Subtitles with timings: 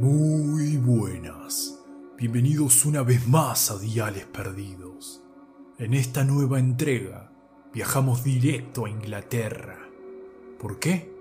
[0.00, 1.78] Muy buenas.
[2.18, 5.22] Bienvenidos una vez más a Diales Perdidos.
[5.78, 7.30] En esta nueva entrega
[7.72, 9.78] viajamos directo a Inglaterra.
[10.58, 11.14] ¿Por qué?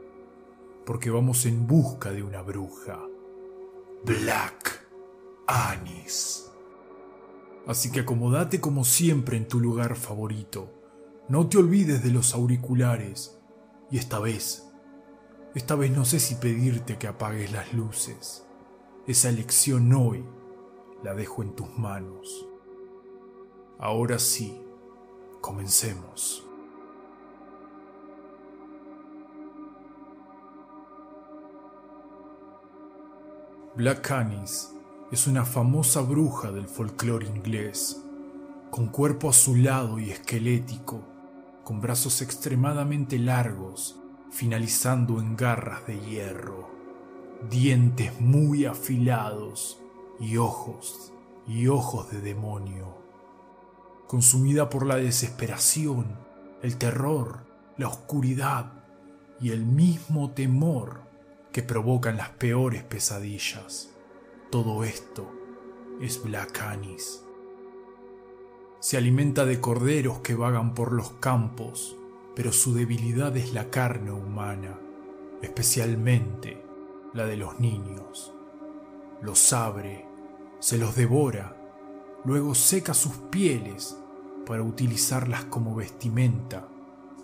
[0.87, 2.99] Porque vamos en busca de una bruja.
[4.05, 4.87] Black
[5.45, 6.49] Anis.
[7.67, 10.73] Así que acomódate como siempre en tu lugar favorito.
[11.29, 13.39] No te olvides de los auriculares.
[13.91, 14.67] Y esta vez,
[15.53, 18.47] esta vez no sé si pedirte que apagues las luces.
[19.05, 20.23] Esa elección hoy
[21.03, 22.47] la dejo en tus manos.
[23.77, 24.57] Ahora sí,
[25.41, 26.47] comencemos.
[33.75, 34.73] Black Anis
[35.11, 38.01] es una famosa bruja del folclore inglés,
[38.71, 41.01] con cuerpo azulado y esquelético,
[41.65, 43.99] con brazos extremadamente largos,
[44.31, 46.72] finalizando en garras de hierro
[47.49, 49.79] dientes muy afilados
[50.19, 51.13] y ojos
[51.47, 52.97] y ojos de demonio.
[54.07, 56.17] Consumida por la desesperación,
[56.61, 57.45] el terror,
[57.77, 58.85] la oscuridad
[59.41, 61.01] y el mismo temor
[61.51, 63.89] que provocan las peores pesadillas.
[64.49, 65.29] Todo esto
[66.01, 67.23] es Black Anis.
[68.79, 71.95] Se alimenta de corderos que vagan por los campos,
[72.35, 74.79] pero su debilidad es la carne humana,
[75.41, 76.63] especialmente
[77.13, 78.33] la de los niños.
[79.21, 80.07] Los abre,
[80.59, 81.55] se los devora,
[82.25, 83.97] luego seca sus pieles
[84.45, 86.67] para utilizarlas como vestimenta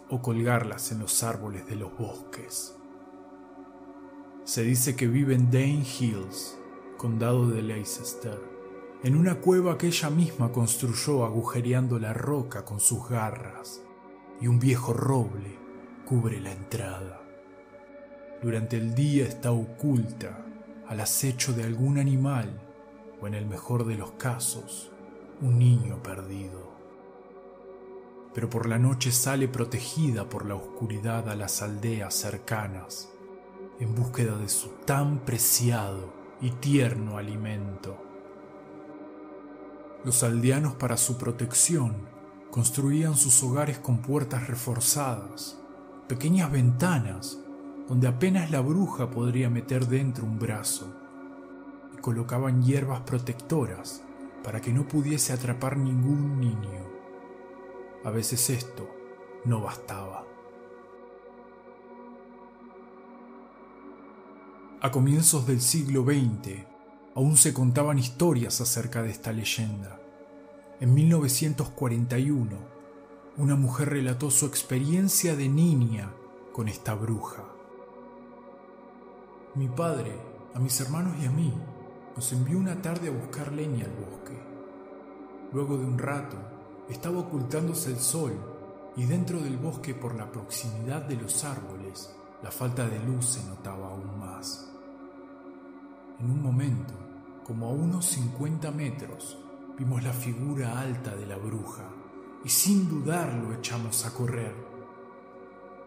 [0.09, 2.75] o colgarlas en los árboles de los bosques.
[4.43, 6.57] Se dice que vive en Dane Hills,
[6.97, 8.39] condado de Leicester,
[9.03, 13.81] en una cueva que ella misma construyó agujereando la roca con sus garras,
[14.41, 15.57] y un viejo roble
[16.05, 17.18] cubre la entrada.
[18.41, 20.45] Durante el día está oculta
[20.87, 22.61] al acecho de algún animal
[23.21, 24.91] o en el mejor de los casos,
[25.41, 26.69] un niño perdido.
[28.33, 33.09] Pero por la noche sale protegida por la oscuridad a las aldeas cercanas
[33.81, 37.97] en búsqueda de su tan preciado y tierno alimento.
[40.05, 42.07] Los aldeanos para su protección
[42.51, 45.59] construían sus hogares con puertas reforzadas,
[46.07, 47.39] pequeñas ventanas
[47.89, 50.95] donde apenas la bruja podría meter dentro un brazo,
[51.91, 54.03] y colocaban hierbas protectoras
[54.43, 56.87] para que no pudiese atrapar ningún niño.
[58.05, 58.87] A veces esto
[59.43, 60.23] no bastaba.
[64.81, 66.65] A comienzos del siglo XX
[67.15, 69.99] aún se contaban historias acerca de esta leyenda.
[70.79, 72.55] En 1941,
[73.37, 76.13] una mujer relató su experiencia de niña
[76.53, 77.58] con esta bruja.
[79.55, 80.15] Mi padre,
[80.53, 81.51] a mis hermanos y a mí,
[82.15, 84.39] nos envió una tarde a buscar leña al bosque.
[85.51, 86.37] Luego de un rato,
[86.87, 88.33] estaba ocultándose el sol
[88.95, 93.43] y dentro del bosque por la proximidad de los árboles, la falta de luz se
[93.49, 94.71] notaba aún más.
[96.19, 96.93] En un momento,
[97.43, 99.35] como a unos 50 metros,
[99.79, 101.89] vimos la figura alta de la bruja
[102.45, 104.53] y sin dudarlo echamos a correr.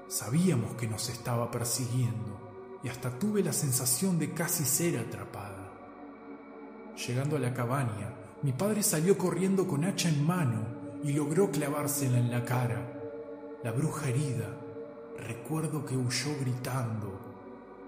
[0.08, 2.51] Sabíamos que nos estaba persiguiendo
[2.82, 5.70] y hasta tuve la sensación de casi ser atrapada.
[7.06, 10.64] Llegando a la cabaña, mi padre salió corriendo con hacha en mano
[11.04, 13.00] y logró clavársela en la cara.
[13.62, 14.48] La bruja herida,
[15.18, 17.20] recuerdo que huyó gritando.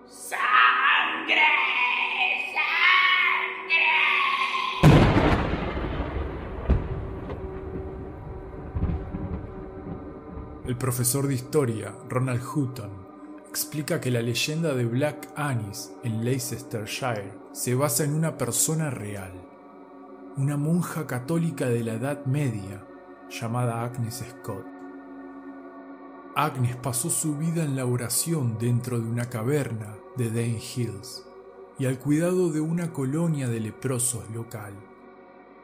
[0.09, 1.43] ¡Sangre!
[2.55, 3.85] ¡Sangre!
[10.67, 13.14] El profesor de historia, Ronald Hutton,
[13.55, 19.31] explica que la leyenda de Black Anis en Leicestershire se basa en una persona real,
[20.37, 22.85] una monja católica de la Edad Media
[23.31, 24.67] llamada Agnes Scott.
[26.35, 31.25] Agnes pasó su vida en la oración dentro de una caverna de Dane Hills
[31.79, 34.75] y al cuidado de una colonia de leprosos local.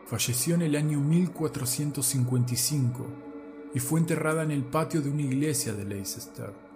[0.06, 3.04] Falleció en el año 1455
[3.74, 6.69] y fue enterrada en el patio de una iglesia de Leicester.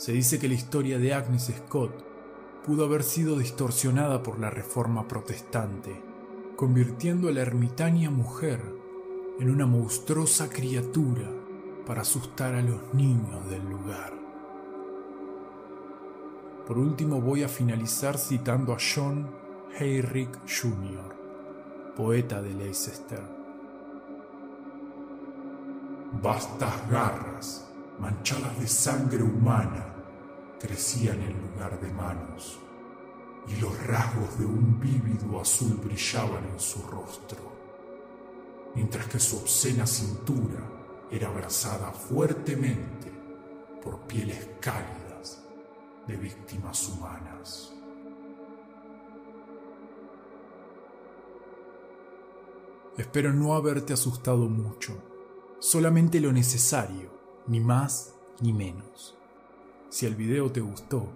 [0.00, 1.92] Se dice que la historia de Agnes Scott
[2.64, 5.94] pudo haber sido distorsionada por la reforma protestante,
[6.56, 8.62] convirtiendo a la ermitaña mujer
[9.38, 11.30] en una monstruosa criatura
[11.84, 14.14] para asustar a los niños del lugar.
[16.66, 19.30] Por último voy a finalizar citando a John
[19.78, 21.14] Heyrick Jr.,
[21.94, 23.22] poeta de Leicester.
[26.22, 27.69] Vastas garras
[28.00, 29.86] manchadas de sangre humana
[30.58, 32.58] crecían en lugar de manos.
[33.48, 37.38] y los rasgos de un vívido azul brillaban en su rostro,
[38.74, 40.60] mientras que su obscena cintura
[41.10, 43.10] era abrazada fuertemente
[43.82, 45.42] por pieles cálidas
[46.06, 47.72] de víctimas humanas.
[52.96, 54.92] Espero no haberte asustado mucho,
[55.58, 57.10] solamente lo necesario,
[57.50, 59.16] ni más ni menos.
[59.88, 61.08] Si el video te gustó,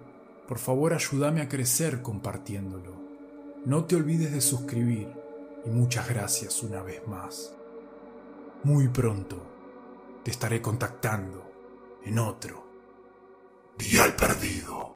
[0.47, 2.93] por favor ayúdame a crecer compartiéndolo.
[3.65, 5.11] No te olvides de suscribir
[5.65, 7.55] y muchas gracias una vez más.
[8.63, 9.37] Muy pronto
[10.23, 11.41] te estaré contactando
[12.03, 12.65] en otro
[13.77, 14.95] Día al Perdido.